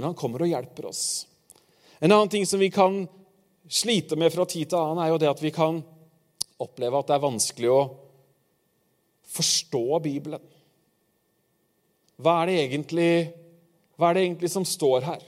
[0.00, 1.02] men han kommer og hjelper oss.
[2.00, 3.02] En annen ting som vi kan
[3.68, 5.82] slite med fra tid til annen, er jo det at vi kan
[6.60, 7.82] oppleve at det er vanskelig å
[9.28, 10.46] forstå Bibelen.
[12.16, 13.12] Hva er det egentlig,
[14.00, 15.26] er det egentlig som står her?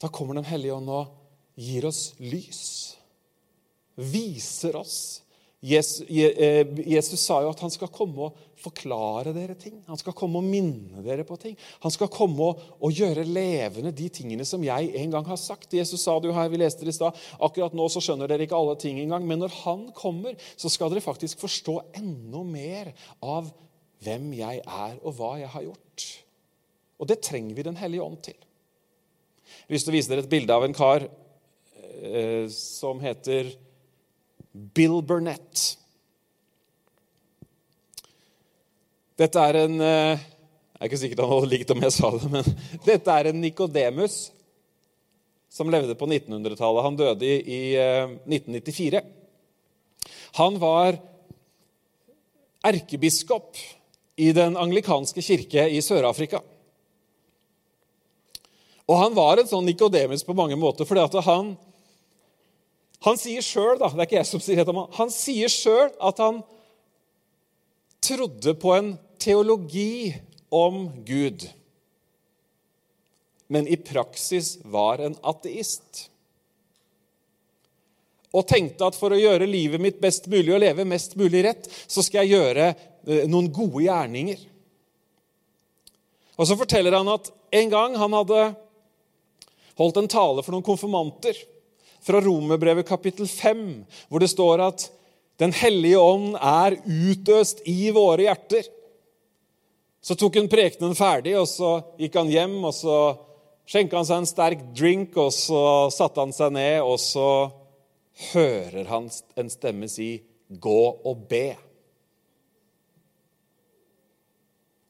[0.00, 1.12] Da kommer Den hellige ånd og
[1.60, 2.64] gir oss lys.
[4.00, 4.96] Viser oss
[5.62, 9.76] Jesus, eh, Jesus, sa jo at han skal komme og forklare dere ting.
[9.86, 11.54] Han skal komme og minne dere på ting.
[11.84, 15.70] Han skal komme og, og, gjøre levende de tingene som jeg en gang har sagt.
[15.78, 17.22] Jesus sa det jo her, vi leste det i stad.
[17.38, 20.90] Akkurat nå så skjønner dere ikke alle ting engang, men når han kommer, så skal
[20.90, 22.90] dere faktisk forstå enda mer
[23.22, 23.54] av
[24.02, 26.12] hvem jeg er, og hva jeg har gjort.
[26.98, 28.38] Og det trenger vi Den hellige ånd til.
[29.46, 33.54] Jeg har lyst til å vise dere et bilde av en kar eh, som heter
[34.52, 35.78] Bill Burnett.
[39.16, 42.30] Dette er en eh, Jeg er ikke sikkert han hadde likt om jeg sa det,
[42.32, 42.54] men
[42.88, 44.16] dette er en Nikodemus
[45.52, 46.84] som levde på 1900-tallet.
[46.84, 49.00] Han døde i, 1994.
[49.00, 50.08] Eh,
[50.40, 50.96] han var
[52.64, 53.58] erkebiskop
[54.16, 56.40] i den anglikanske kirke i Sør-Afrika.
[58.88, 61.52] Og han var en sånn Nikodemus på mange måter, fordi han
[63.02, 66.42] han sier sjøl, det er ikke jeg som sier det, han sier sjøl at han
[68.02, 70.14] trodde på en teologi
[70.52, 71.46] om Gud,
[73.52, 76.06] men i praksis var en ateist.
[78.32, 81.68] Og tenkte at for å gjøre livet mitt best mulig og leve mest mulig rett,
[81.68, 84.46] så skal jeg gjøre eh, noen gode gjerninger.
[86.40, 88.44] Og Så forteller han at en gang han hadde
[89.76, 91.36] holdt en tale for noen konfirmanter
[92.02, 93.64] fra Romerbrevet kapittel 5,
[94.08, 94.90] hvor det står at
[95.40, 98.66] Den hellige ånd er utøst i våre hjerter.
[100.04, 102.98] Så tok han prekenen ferdig, og så gikk han hjem, og så
[103.66, 107.28] skjenka han seg en sterk drink, og så satte han seg ned, og så
[108.34, 109.08] hører han
[109.40, 111.56] en stemme si 'gå og be'.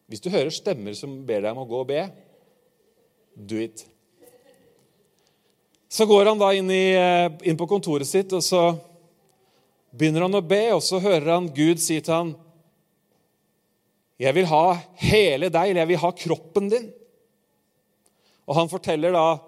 [0.09, 2.03] Hvis du hører stemmer som ber deg om å gå og be,
[3.37, 3.87] do it.
[5.93, 8.63] Så går han da inn, i, eh, inn, på kontoret sitt, og så
[9.93, 12.31] begynner han å be, og så hører han Gud si til han,
[14.17, 16.93] 'Jeg vil ha hele deg, eller jeg vil ha kroppen din.'
[18.49, 19.39] Og han forteller da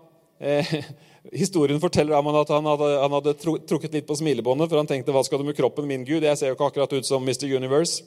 [0.40, 0.84] eh,
[1.32, 5.12] Historien forteller om at han hadde, han hadde trukket litt på smilebåndet, for han tenkte
[5.12, 6.22] 'Hva skal du med kroppen min, Gud?
[6.22, 7.48] Jeg ser jo ikke akkurat ut som Mr.
[7.48, 8.04] Universe.'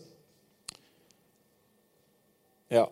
[2.70, 2.86] Ja.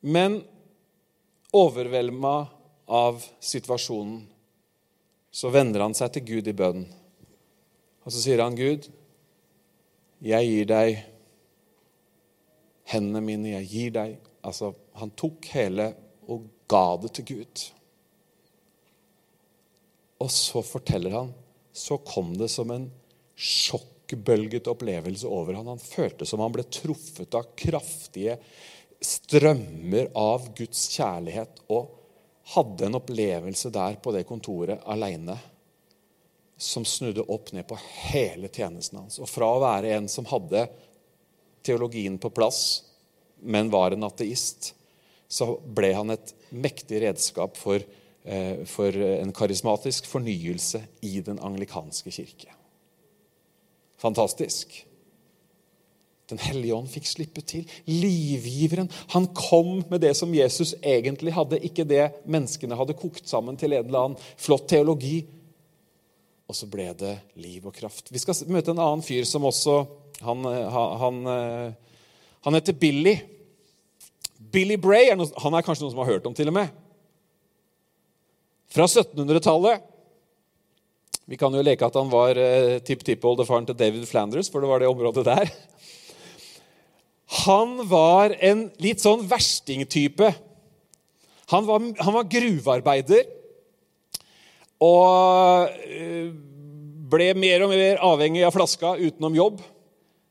[0.00, 0.46] Men
[1.56, 2.36] overvelda
[2.86, 4.20] av situasjonen,
[5.30, 6.86] så vender han seg til Gud i bønn.
[8.06, 8.86] Og så sier han, 'Gud,
[10.22, 11.02] jeg gir deg
[12.92, 14.16] hendene mine, jeg gir deg'
[14.46, 15.88] Altså, han tok hele
[16.30, 17.62] og ga det til Gud.
[20.22, 21.32] Og så forteller han,
[21.74, 22.86] så kom det som en
[23.36, 25.68] sjokkbølget opplevelse over han.
[25.74, 28.38] Han følte som han ble truffet av kraftige
[29.06, 31.92] strømmer av Guds kjærlighet og
[32.54, 35.38] hadde en opplevelse der på det kontoret aleine.
[36.58, 39.18] som snudde opp ned på hele tjenesten hans.
[39.20, 40.62] Og fra å være en som hadde
[41.60, 42.80] teologien på plass,
[43.44, 44.70] men var en ateist,
[45.28, 47.84] så ble han et mektig redskap for,
[48.24, 52.48] eh, for en karismatisk fornyelse i den anglikanske kirke.
[54.00, 54.86] Fantastisk.
[56.30, 57.66] Den hellige ånd fikk slippe til.
[57.86, 58.90] Livgiveren.
[59.14, 63.76] Han kom med det som Jesus egentlig hadde, ikke det menneskene hadde kokt sammen til
[63.76, 65.20] en eller annen flott teologi.
[66.46, 68.10] Og så ble det liv og kraft.
[68.10, 69.84] Vi skal møte en annen fyr som også
[70.24, 71.16] Han, han,
[72.40, 73.18] han heter Billy.
[74.38, 76.70] Billy Bray er noe, han er kanskje noen som har hørt om, til og med.
[78.72, 79.84] Fra 1700-tallet.
[81.26, 84.80] Vi kan jo leke at han var eh, tipptippoldefaren til David Flanders, for det var
[84.80, 85.50] det området der.
[87.46, 90.30] Han var en litt sånn verstingtype.
[91.50, 93.26] Han var, han var gruvearbeider
[94.82, 96.28] og eh,
[97.10, 99.60] ble mer og mer avhengig av flaska utenom jobb.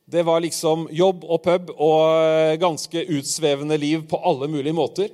[0.05, 5.10] Det var liksom jobb og pub og eh, ganske utsvevende liv på alle mulige måter.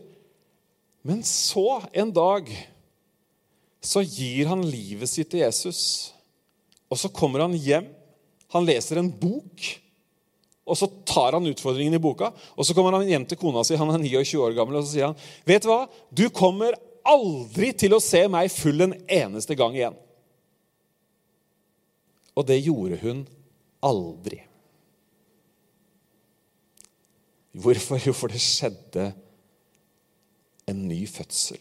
[1.08, 2.50] Men så, en dag,
[3.82, 6.12] så gir han livet sitt til Jesus.
[6.91, 7.88] Og så kommer han hjem.
[8.54, 9.63] Han leser en bok.
[10.72, 13.76] Og så tar han utfordringen i boka, og så kommer han hjem til kona si.
[13.80, 15.82] Han er 29 år gammel, og så sier han, 'Vet du hva?
[16.16, 19.98] Du kommer aldri til å se meg full en eneste gang igjen.
[22.38, 23.26] Og det gjorde hun
[23.84, 24.40] aldri.
[27.52, 28.00] Hvorfor?
[28.00, 29.12] Jo, for det skjedde
[30.72, 31.60] en ny fødsel.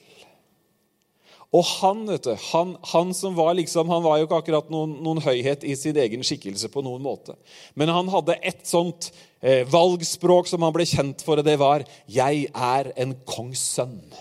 [1.50, 4.92] Og han vet du, han, han som var liksom, han var jo ikke akkurat noen,
[5.02, 7.34] noen, høyhet i sin egen skikkelse på noen måte.
[7.74, 9.08] Men han hadde et sånt
[9.42, 14.14] eh, valgspråk som han ble kjent for, og det var 'Jeg er en kongssønn'.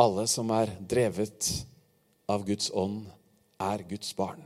[0.00, 1.52] Alle som er drevet
[2.28, 3.04] av Guds ånd,
[3.60, 4.40] er Guds barn.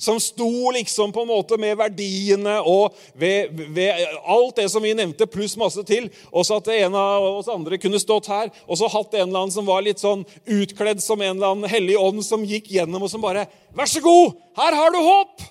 [0.00, 4.94] Som sto liksom på en måte med verdiene og ved, ved alt det som vi
[4.96, 6.08] nevnte, pluss masse til.
[6.32, 9.42] Og så at en av oss andre kunne stått her og så hatt en eller
[9.42, 13.04] annen som var litt sånn utkledd som en eller annen hellig ånd som gikk gjennom
[13.04, 13.44] og som bare
[13.76, 15.48] Vær så god, her har du håp!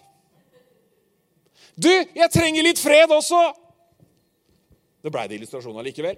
[1.80, 3.40] Du, jeg trenger litt fred også.
[5.04, 6.18] Det blei det illustrasjon allikevel.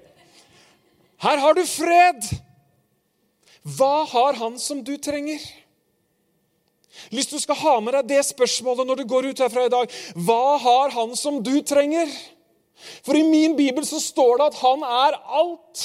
[1.21, 2.29] Her har du fred!
[3.77, 5.41] Hva har han som du trenger?
[7.13, 9.93] Hvis du skal ha med deg det spørsmålet når du går ut herfra i dag
[10.25, 12.09] Hva har han som du trenger?
[13.05, 15.83] For i min bibel så står det at han er alt.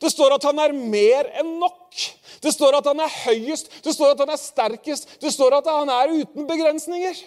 [0.00, 1.98] Det står at han er mer enn nok.
[2.42, 5.66] Det står at han er høyest, det står at han er sterkest, det står at
[5.70, 7.18] han er uten begrensninger.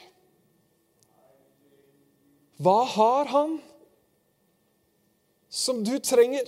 [2.63, 3.57] Hva har han?
[5.49, 6.45] Som du trenger?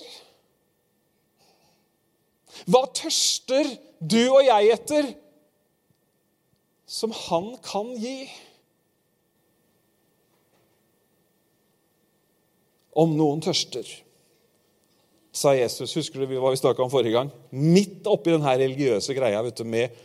[2.69, 3.67] Hva tørster
[3.99, 5.11] du og jeg etter
[6.91, 8.29] som han kan gi?
[13.01, 13.87] Om noen tørster,
[15.31, 15.95] sa Jesus.
[15.95, 17.29] Husker du hva vi snakka om forrige gang?
[17.55, 19.95] Midt oppi denne religiøse greia vet du, med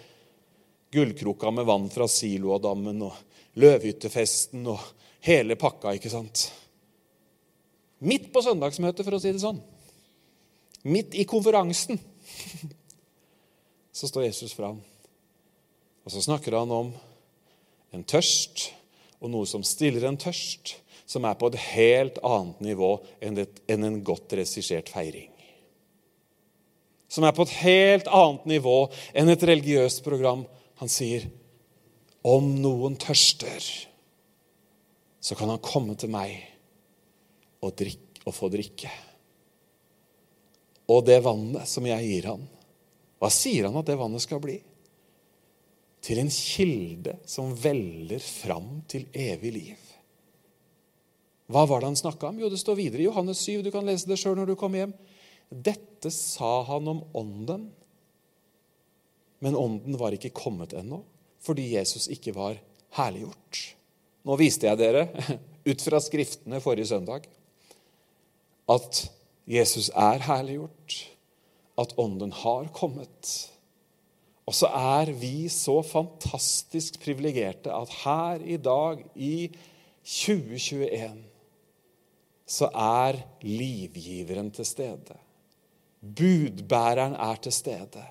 [0.95, 3.19] gullkrukka med vann fra Siloadammen og
[3.59, 4.85] løvhyttefesten og
[5.27, 5.97] hele pakka.
[5.99, 6.47] ikke sant?
[7.99, 9.61] Midt på søndagsmøtet, for å si det sånn.
[10.87, 12.01] Midt i konferansen.
[13.97, 14.83] Så står Jesus fram.
[16.07, 16.91] Og så snakker han om
[17.97, 18.69] en tørst
[19.19, 20.77] og noe som stiller en tørst,
[21.09, 22.91] som er på et helt annet nivå
[23.25, 25.33] enn, en godt regissert feiring.
[27.09, 28.77] Som er på et helt annet nivå
[29.17, 30.45] enn et religiøst program.
[30.83, 31.27] Han sier,
[32.23, 33.63] 'Om noen tørster,
[35.21, 36.43] så kan han komme til meg
[37.63, 38.95] og, drikke, å få drikke.'
[40.93, 42.45] Og det vannet som jeg gir han,
[43.19, 44.59] hva sier han at det vannet skal bli?
[46.05, 49.87] Til en kilde som veller fram til evig liv.
[51.51, 52.39] Hva var det han snakka om?
[52.43, 53.63] Jo, det står videre i Johannes 7.
[53.65, 54.95] Du kan lese det sjøl når du kommer hjem.
[55.49, 57.69] Dette sa han om Ånden.
[59.43, 61.03] Men Ånden var ikke kommet ennå,
[61.45, 62.59] fordi Jesus ikke var
[62.99, 63.63] herliggjort.
[64.27, 65.07] Nå viste jeg dere,
[65.71, 67.29] ut fra Skriftene forrige søndag,
[68.69, 69.03] at
[69.47, 70.97] Jesus er herliggjort,
[71.79, 73.51] at Ånden har kommet.
[74.47, 79.51] Og så er vi så fantastisk privilegerte at her i dag, i
[80.07, 81.25] 2021,
[82.47, 85.17] så er livgiveren til stede.
[86.01, 88.05] Budbæreren er til stede.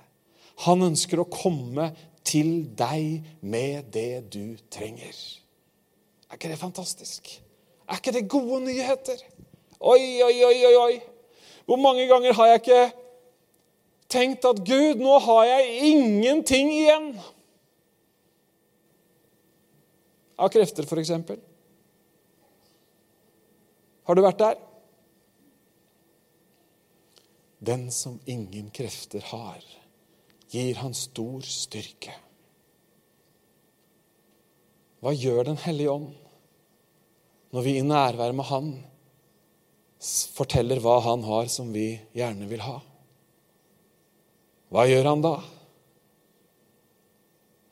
[0.68, 1.89] Han ønsker å komme
[2.26, 5.16] til deg med det du trenger.
[6.28, 7.30] Er ikke det fantastisk?
[7.88, 9.24] Er ikke det gode nyheter?
[9.80, 10.95] Oi, oi, oi, oi, oi.
[11.65, 12.84] Hvor mange ganger har jeg ikke
[14.11, 17.09] tenkt at Gud, nå har jeg ingenting igjen?
[20.36, 21.11] Av krefter, f.eks.
[24.05, 24.59] Har du vært der?
[27.65, 29.63] Den som ingen krefter har,
[30.51, 32.13] gir han stor styrke.
[35.01, 36.13] Hva gjør Den hellige ånd
[37.53, 38.69] når vi i nærvær med Han
[40.36, 42.80] forteller hva Han har som vi gjerne vil ha?
[44.74, 45.36] Hva gjør Han da?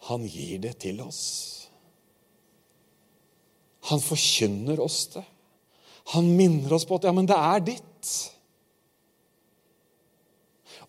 [0.09, 1.23] Han gir det til oss.
[3.91, 5.23] Han forkynner oss det.
[6.13, 8.11] Han minner oss på at ja, men det er ditt.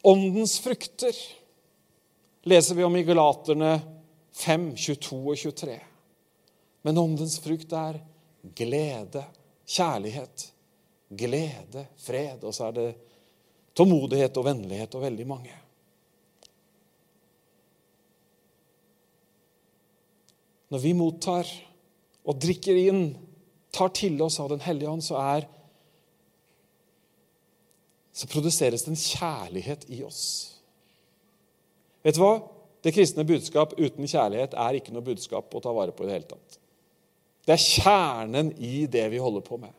[0.04, 1.14] Åndens frukter
[2.44, 3.76] leser vi om i Galaterne
[4.34, 5.78] 5, 22 og 23.
[6.84, 8.00] Men åndens frukt er
[8.58, 9.22] glede,
[9.64, 10.50] kjærlighet,
[11.08, 12.44] glede, fred.
[12.44, 12.88] Og så er det
[13.76, 15.58] tålmodighet og vennlighet og veldig mange.
[20.72, 21.50] Når vi mottar
[22.24, 23.04] og drikker inn,
[23.74, 25.46] tar til oss av Den hellige ånd, så er
[28.14, 30.24] så produseres det en kjærlighet i oss.
[32.06, 32.36] Vet du hva?
[32.84, 36.18] Det kristne budskap uten kjærlighet er ikke noe budskap å ta vare på i det
[36.18, 36.58] hele tatt.
[37.44, 39.72] Det er kjernen i det vi holder på med.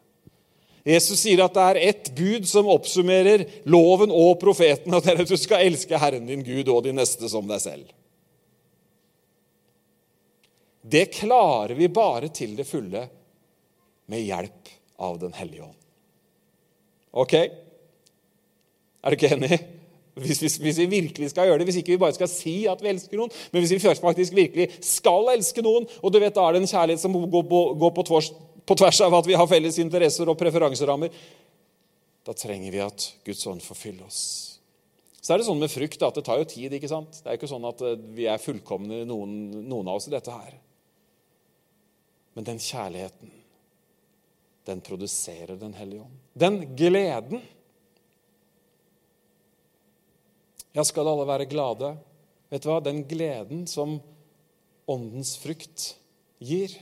[0.86, 5.24] Jesus sier at det er ett bud som oppsummerer loven og profeten, og det er
[5.24, 7.88] at du skal elske Herren din Gud og din neste som deg selv.
[10.86, 13.08] Det klarer vi bare til det fulle
[14.14, 14.70] med hjelp
[15.02, 15.80] av Den hellige ånd.
[17.16, 17.34] Ok?
[17.34, 19.58] Er du ikke enig?
[20.16, 22.80] Hvis vi, hvis vi, virkelig skal gjøre det, hvis ikke vi bare skal si at
[22.80, 26.46] vi elsker noen, men hvis vi faktisk virkelig skal elske noen, og du vet, da
[26.46, 28.30] er det en kjærlighet som går på, går på, tvers,
[28.66, 31.14] på tvers av at vi har felles interesser og preferanserammer,
[32.26, 34.22] da trenger vi at Guds ånd får fylle oss.
[35.26, 36.74] Så er det sånn med frukt at det tar jo tid.
[36.78, 37.18] ikke sant?
[37.22, 39.32] Det er ikke sånn at eh, vi er fullkomne, noen,
[39.66, 40.54] noen av oss, i dette her.
[42.38, 43.32] Men den kjærligheten,
[44.66, 46.18] den produserer Den hellige ånd.
[46.34, 47.44] Den gleden
[50.76, 51.94] Ja, skal alle være glade?
[52.52, 52.82] Vet du hva?
[52.84, 53.96] Den gleden som
[54.92, 55.94] åndens frukt
[56.44, 56.74] gir,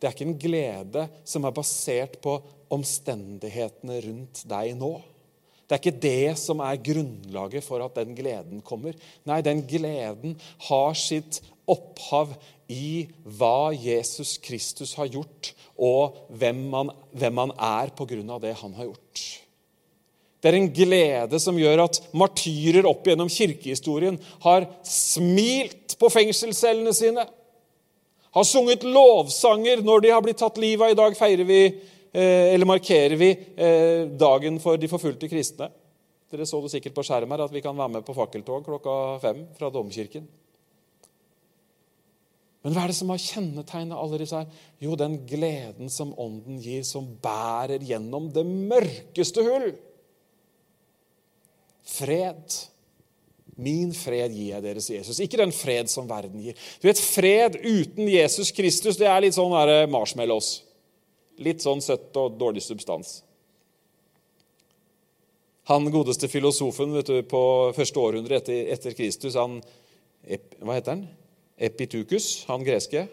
[0.00, 2.38] det er ikke en glede som er basert på
[2.72, 4.94] omstendighetene rundt deg nå.
[5.68, 8.96] Det er ikke det som er grunnlaget for at den gleden kommer.
[9.28, 10.34] Nei, den gleden
[10.66, 11.38] har sitt
[11.70, 12.32] opphav
[12.70, 18.74] i hva Jesus Kristus har gjort, og hvem han, er på grunn av det han
[18.78, 19.22] har gjort.
[20.40, 26.94] Det er en glede som gjør at martyrer opp gjennom kirkehistorien har smilt på fengselscellene
[26.96, 27.26] sine,
[28.30, 30.92] har sunget lovsanger når de har blitt tatt livet av.
[30.92, 31.60] I dag feirer vi,
[32.12, 35.70] eh, eller markerer vi eh, dagen for de forfulgte kristne.
[36.30, 38.94] Dere så det sikkert på skjerm her at vi kan være med på fakkeltog klokka
[39.22, 40.28] fem fra domkirken.
[42.60, 44.64] Men hva er det som har kjennetegnet alle disse her?
[44.84, 49.70] Jo, den gleden som Ånden gir, som bærer gjennom det mørkeste hull.
[51.88, 52.58] Fred.
[53.60, 55.20] Min fred gir jeg deres Jesus.
[55.20, 56.58] Ikke den fred som verden gir.
[56.80, 59.52] Du vet, Fred uten Jesus Kristus det er litt sånn
[59.92, 60.62] marshmallows.
[61.40, 63.20] Litt sånn søtt og dårlig substans.
[65.70, 67.42] Han godeste filosofen vet du, på
[67.76, 69.60] første århundre etter, etter Kristus, han,
[70.58, 71.04] hva heter han?
[71.60, 73.04] Epitukus, han greske,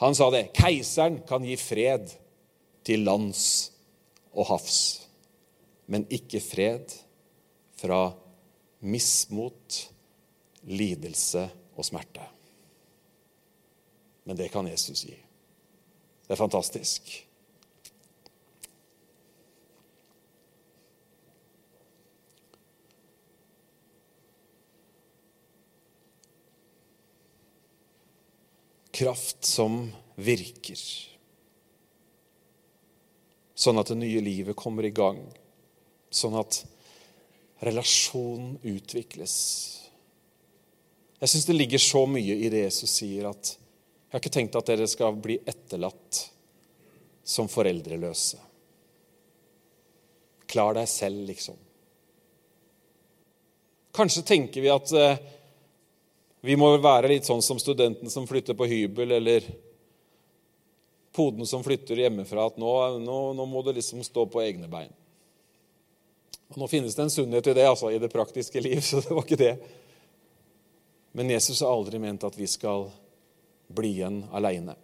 [0.00, 0.48] han sa det.
[0.56, 2.08] Keiseren kan gi fred
[2.88, 3.44] til lands
[4.32, 4.80] og havs,
[5.92, 6.96] men ikke fred
[7.78, 8.08] fra
[8.80, 9.80] mismot,
[10.68, 12.26] lidelse og smerte.
[14.24, 15.16] Men det kan Jesus gi.
[16.26, 17.10] Det er fantastisk.
[29.00, 29.86] kraft som
[30.20, 30.80] virker.
[33.56, 35.22] Sånn at det nye livet kommer i gang.
[36.12, 36.58] Sånn at
[37.60, 39.34] relasjonen utvikles.
[41.20, 44.56] Jeg syns det ligger så mye i det Jesus sier, at jeg har ikke tenkt
[44.58, 46.22] at dere skal bli etterlatt
[47.22, 48.40] som foreldreløse.
[50.50, 51.58] Klar deg selv, liksom.
[53.94, 55.20] Kanskje tenker vi at eh,
[56.40, 59.46] vi må være litt sånn som studenten som flytter på hybel, eller
[61.14, 62.72] poden som flytter hjemmefra, at nå,
[63.04, 64.94] nå, nå må du liksom stå på egne bein.
[66.50, 69.14] Og Nå finnes det en sunnhet i det, altså, i det praktiske liv, så det
[69.14, 69.54] var ikke det.
[71.12, 72.88] Men Jesus har aldri ment at vi skal
[73.70, 74.76] bli igjen aleine.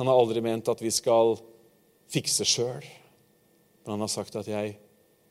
[0.00, 1.36] Han har aldri ment at vi skal
[2.10, 2.84] fikse sjøl,
[3.84, 4.78] men han har sagt at 'jeg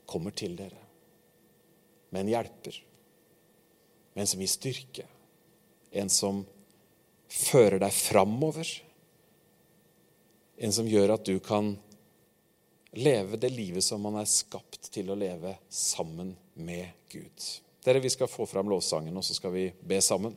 [0.06, 0.78] kommer til dere
[2.10, 2.82] med en hjelper'
[4.20, 5.06] men som gir styrke.
[5.92, 6.42] En som
[7.32, 8.68] fører deg framover.
[10.58, 11.78] En som gjør at du kan
[13.00, 17.50] leve det livet som man er skapt til å leve sammen med Gud.
[17.84, 20.36] Dere, Vi skal få fram lovsangen, og så skal vi be sammen.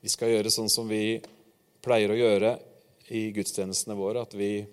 [0.00, 1.20] Vi skal gjøre sånn som vi
[1.80, 2.54] pleier å gjøre
[3.16, 4.64] i gudstjenestene våre, at vi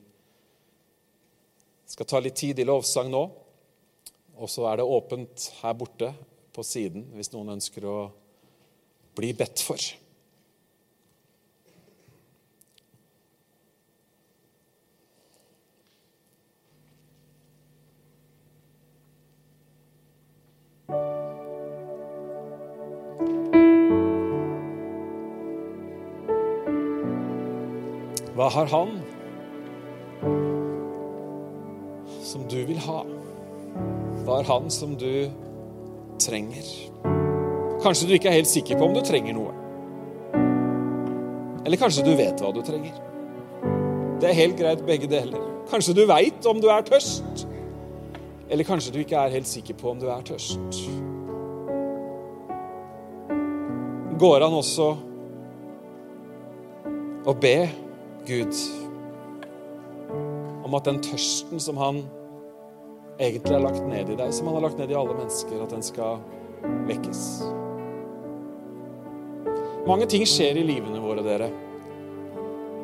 [1.87, 3.23] skal ta litt tid i lovsang nå.
[4.37, 6.11] Og så er det åpent her borte
[6.53, 7.97] på siden hvis noen ønsker å
[9.17, 9.81] bli bedt for.
[28.37, 28.91] Hva har han
[32.21, 32.99] som du vil ha?
[34.27, 35.25] Hva har han som du
[36.21, 36.67] trenger.
[37.81, 39.55] Kanskje du ikke er helt sikker på om du trenger noe.
[41.65, 42.99] Eller kanskje du vet hva du trenger.
[44.21, 45.41] Det er helt greit, begge deler.
[45.71, 47.47] Kanskje du veit om du er tørst.
[48.53, 50.77] Eller kanskje du ikke er helt sikker på om du er tørst.
[54.21, 54.91] Går han også
[57.27, 57.86] å be
[58.27, 58.53] Gud
[60.67, 62.01] om at den tørsten som han
[63.17, 65.71] egentlig har lagt ned i deg, som han har lagt ned i alle mennesker, at
[65.73, 66.19] den skal
[66.89, 67.21] vekkes.
[69.87, 71.47] Mange ting skjer i livene våre, dere.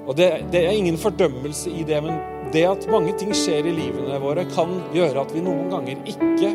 [0.07, 2.19] Og det, det, er ingen fordømmelse i det, men
[2.55, 6.53] det at mange ting skjer i livene våre, kan gjøre at vi noen ganger ikke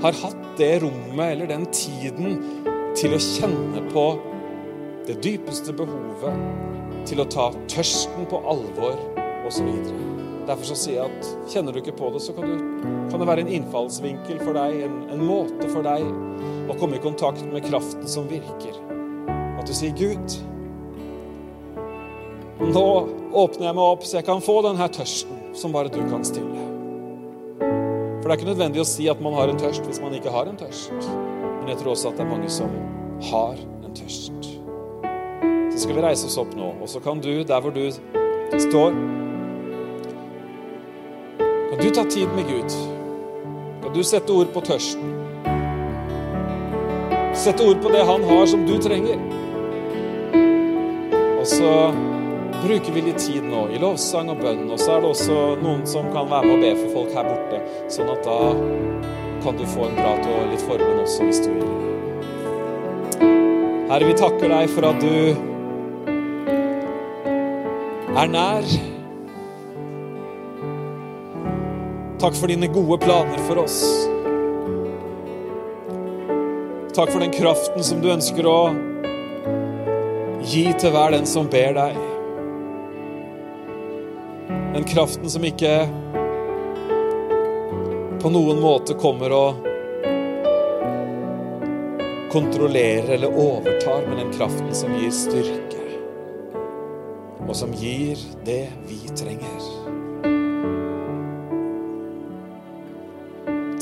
[0.00, 2.38] har hatt det rommet eller den tiden
[2.96, 4.04] til å kjenne på
[5.08, 6.44] det dypeste behovet,
[7.08, 8.98] til å ta tørsten på alvor
[9.48, 9.68] osv.
[10.48, 13.28] Derfor så sier jeg at kjenner du ikke på det, så kan, du, kan det
[13.28, 16.06] være en innfallsvinkel for deg, en, en, måte for deg
[16.70, 18.76] å komme i kontakt med kraften som virker.
[19.60, 20.38] At du sier, 'Gud,
[22.72, 22.86] nå
[23.30, 26.66] åpner jeg meg opp så jeg kan få denne tørsten som bare du kan stille'.
[27.60, 30.34] For det er ikke nødvendig å si at man har en tørst hvis man ikke
[30.34, 30.92] har en tørst.
[31.60, 32.74] Men jeg tror også at det er mange som
[33.30, 34.49] har en tørst.
[35.80, 37.86] Så skal vi reise oss opp nå, og så kan du, der hvor du
[38.60, 38.90] står
[41.70, 42.74] Kan du ta tid med Gud,
[43.80, 45.14] kan du sette ord på tørsten.
[47.32, 49.16] Sette ord på det han har som du trenger.
[51.40, 51.72] Og så
[52.60, 54.66] bruker vi litt tid nå i lovsang og bønn.
[54.68, 57.24] Og så er det også noen som kan være med og be for folk her
[57.32, 57.64] borte.
[57.88, 58.40] Sånn at da
[59.46, 61.70] kan du få en prat og litt forbund også, hvis du vil.
[63.88, 65.48] Herre, vi takker deg for at du
[68.20, 68.66] er nær.
[72.20, 73.80] Takk for dine gode planer for oss.
[76.94, 78.58] Takk for den kraften som du ønsker å
[80.44, 81.96] gi til hver den som ber deg.
[84.74, 85.72] Den kraften som ikke
[88.20, 89.66] på noen måte kommer og
[92.30, 95.69] kontrollerer eller overtar, men den kraften som gir styrke
[97.50, 99.62] og som gir det vi trenger.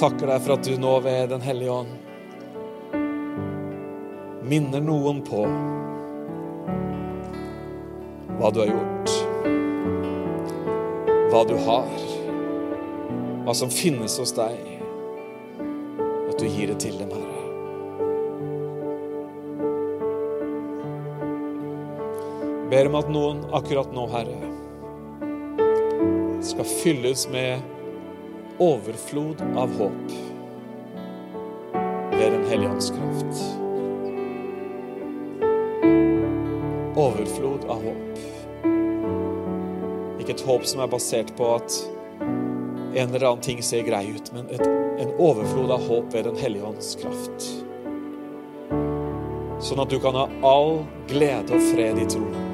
[0.00, 1.96] Takker deg for at du nå ved Den hellige ånd
[4.48, 5.42] minner noen på
[8.38, 9.12] hva du har gjort,
[11.28, 12.04] hva du har,
[13.44, 14.56] hva som finnes hos deg,
[15.60, 17.37] at du gir det til dem, Herre.
[22.70, 24.38] Ber om at noen akkurat nå, Herre,
[26.44, 27.62] skal fylles med
[28.60, 30.16] overflod av håp
[32.18, 33.40] ved Den hellige ånds kraft.
[36.98, 38.18] Overflod av håp.
[40.18, 41.78] Ikke et håp som er basert på at
[42.18, 44.66] en eller annen ting ser grei ut, men et,
[44.98, 47.48] en overflod av håp ved Den hellige ånds kraft.
[49.62, 52.47] Sånn at du kan ha all glede og fred i troen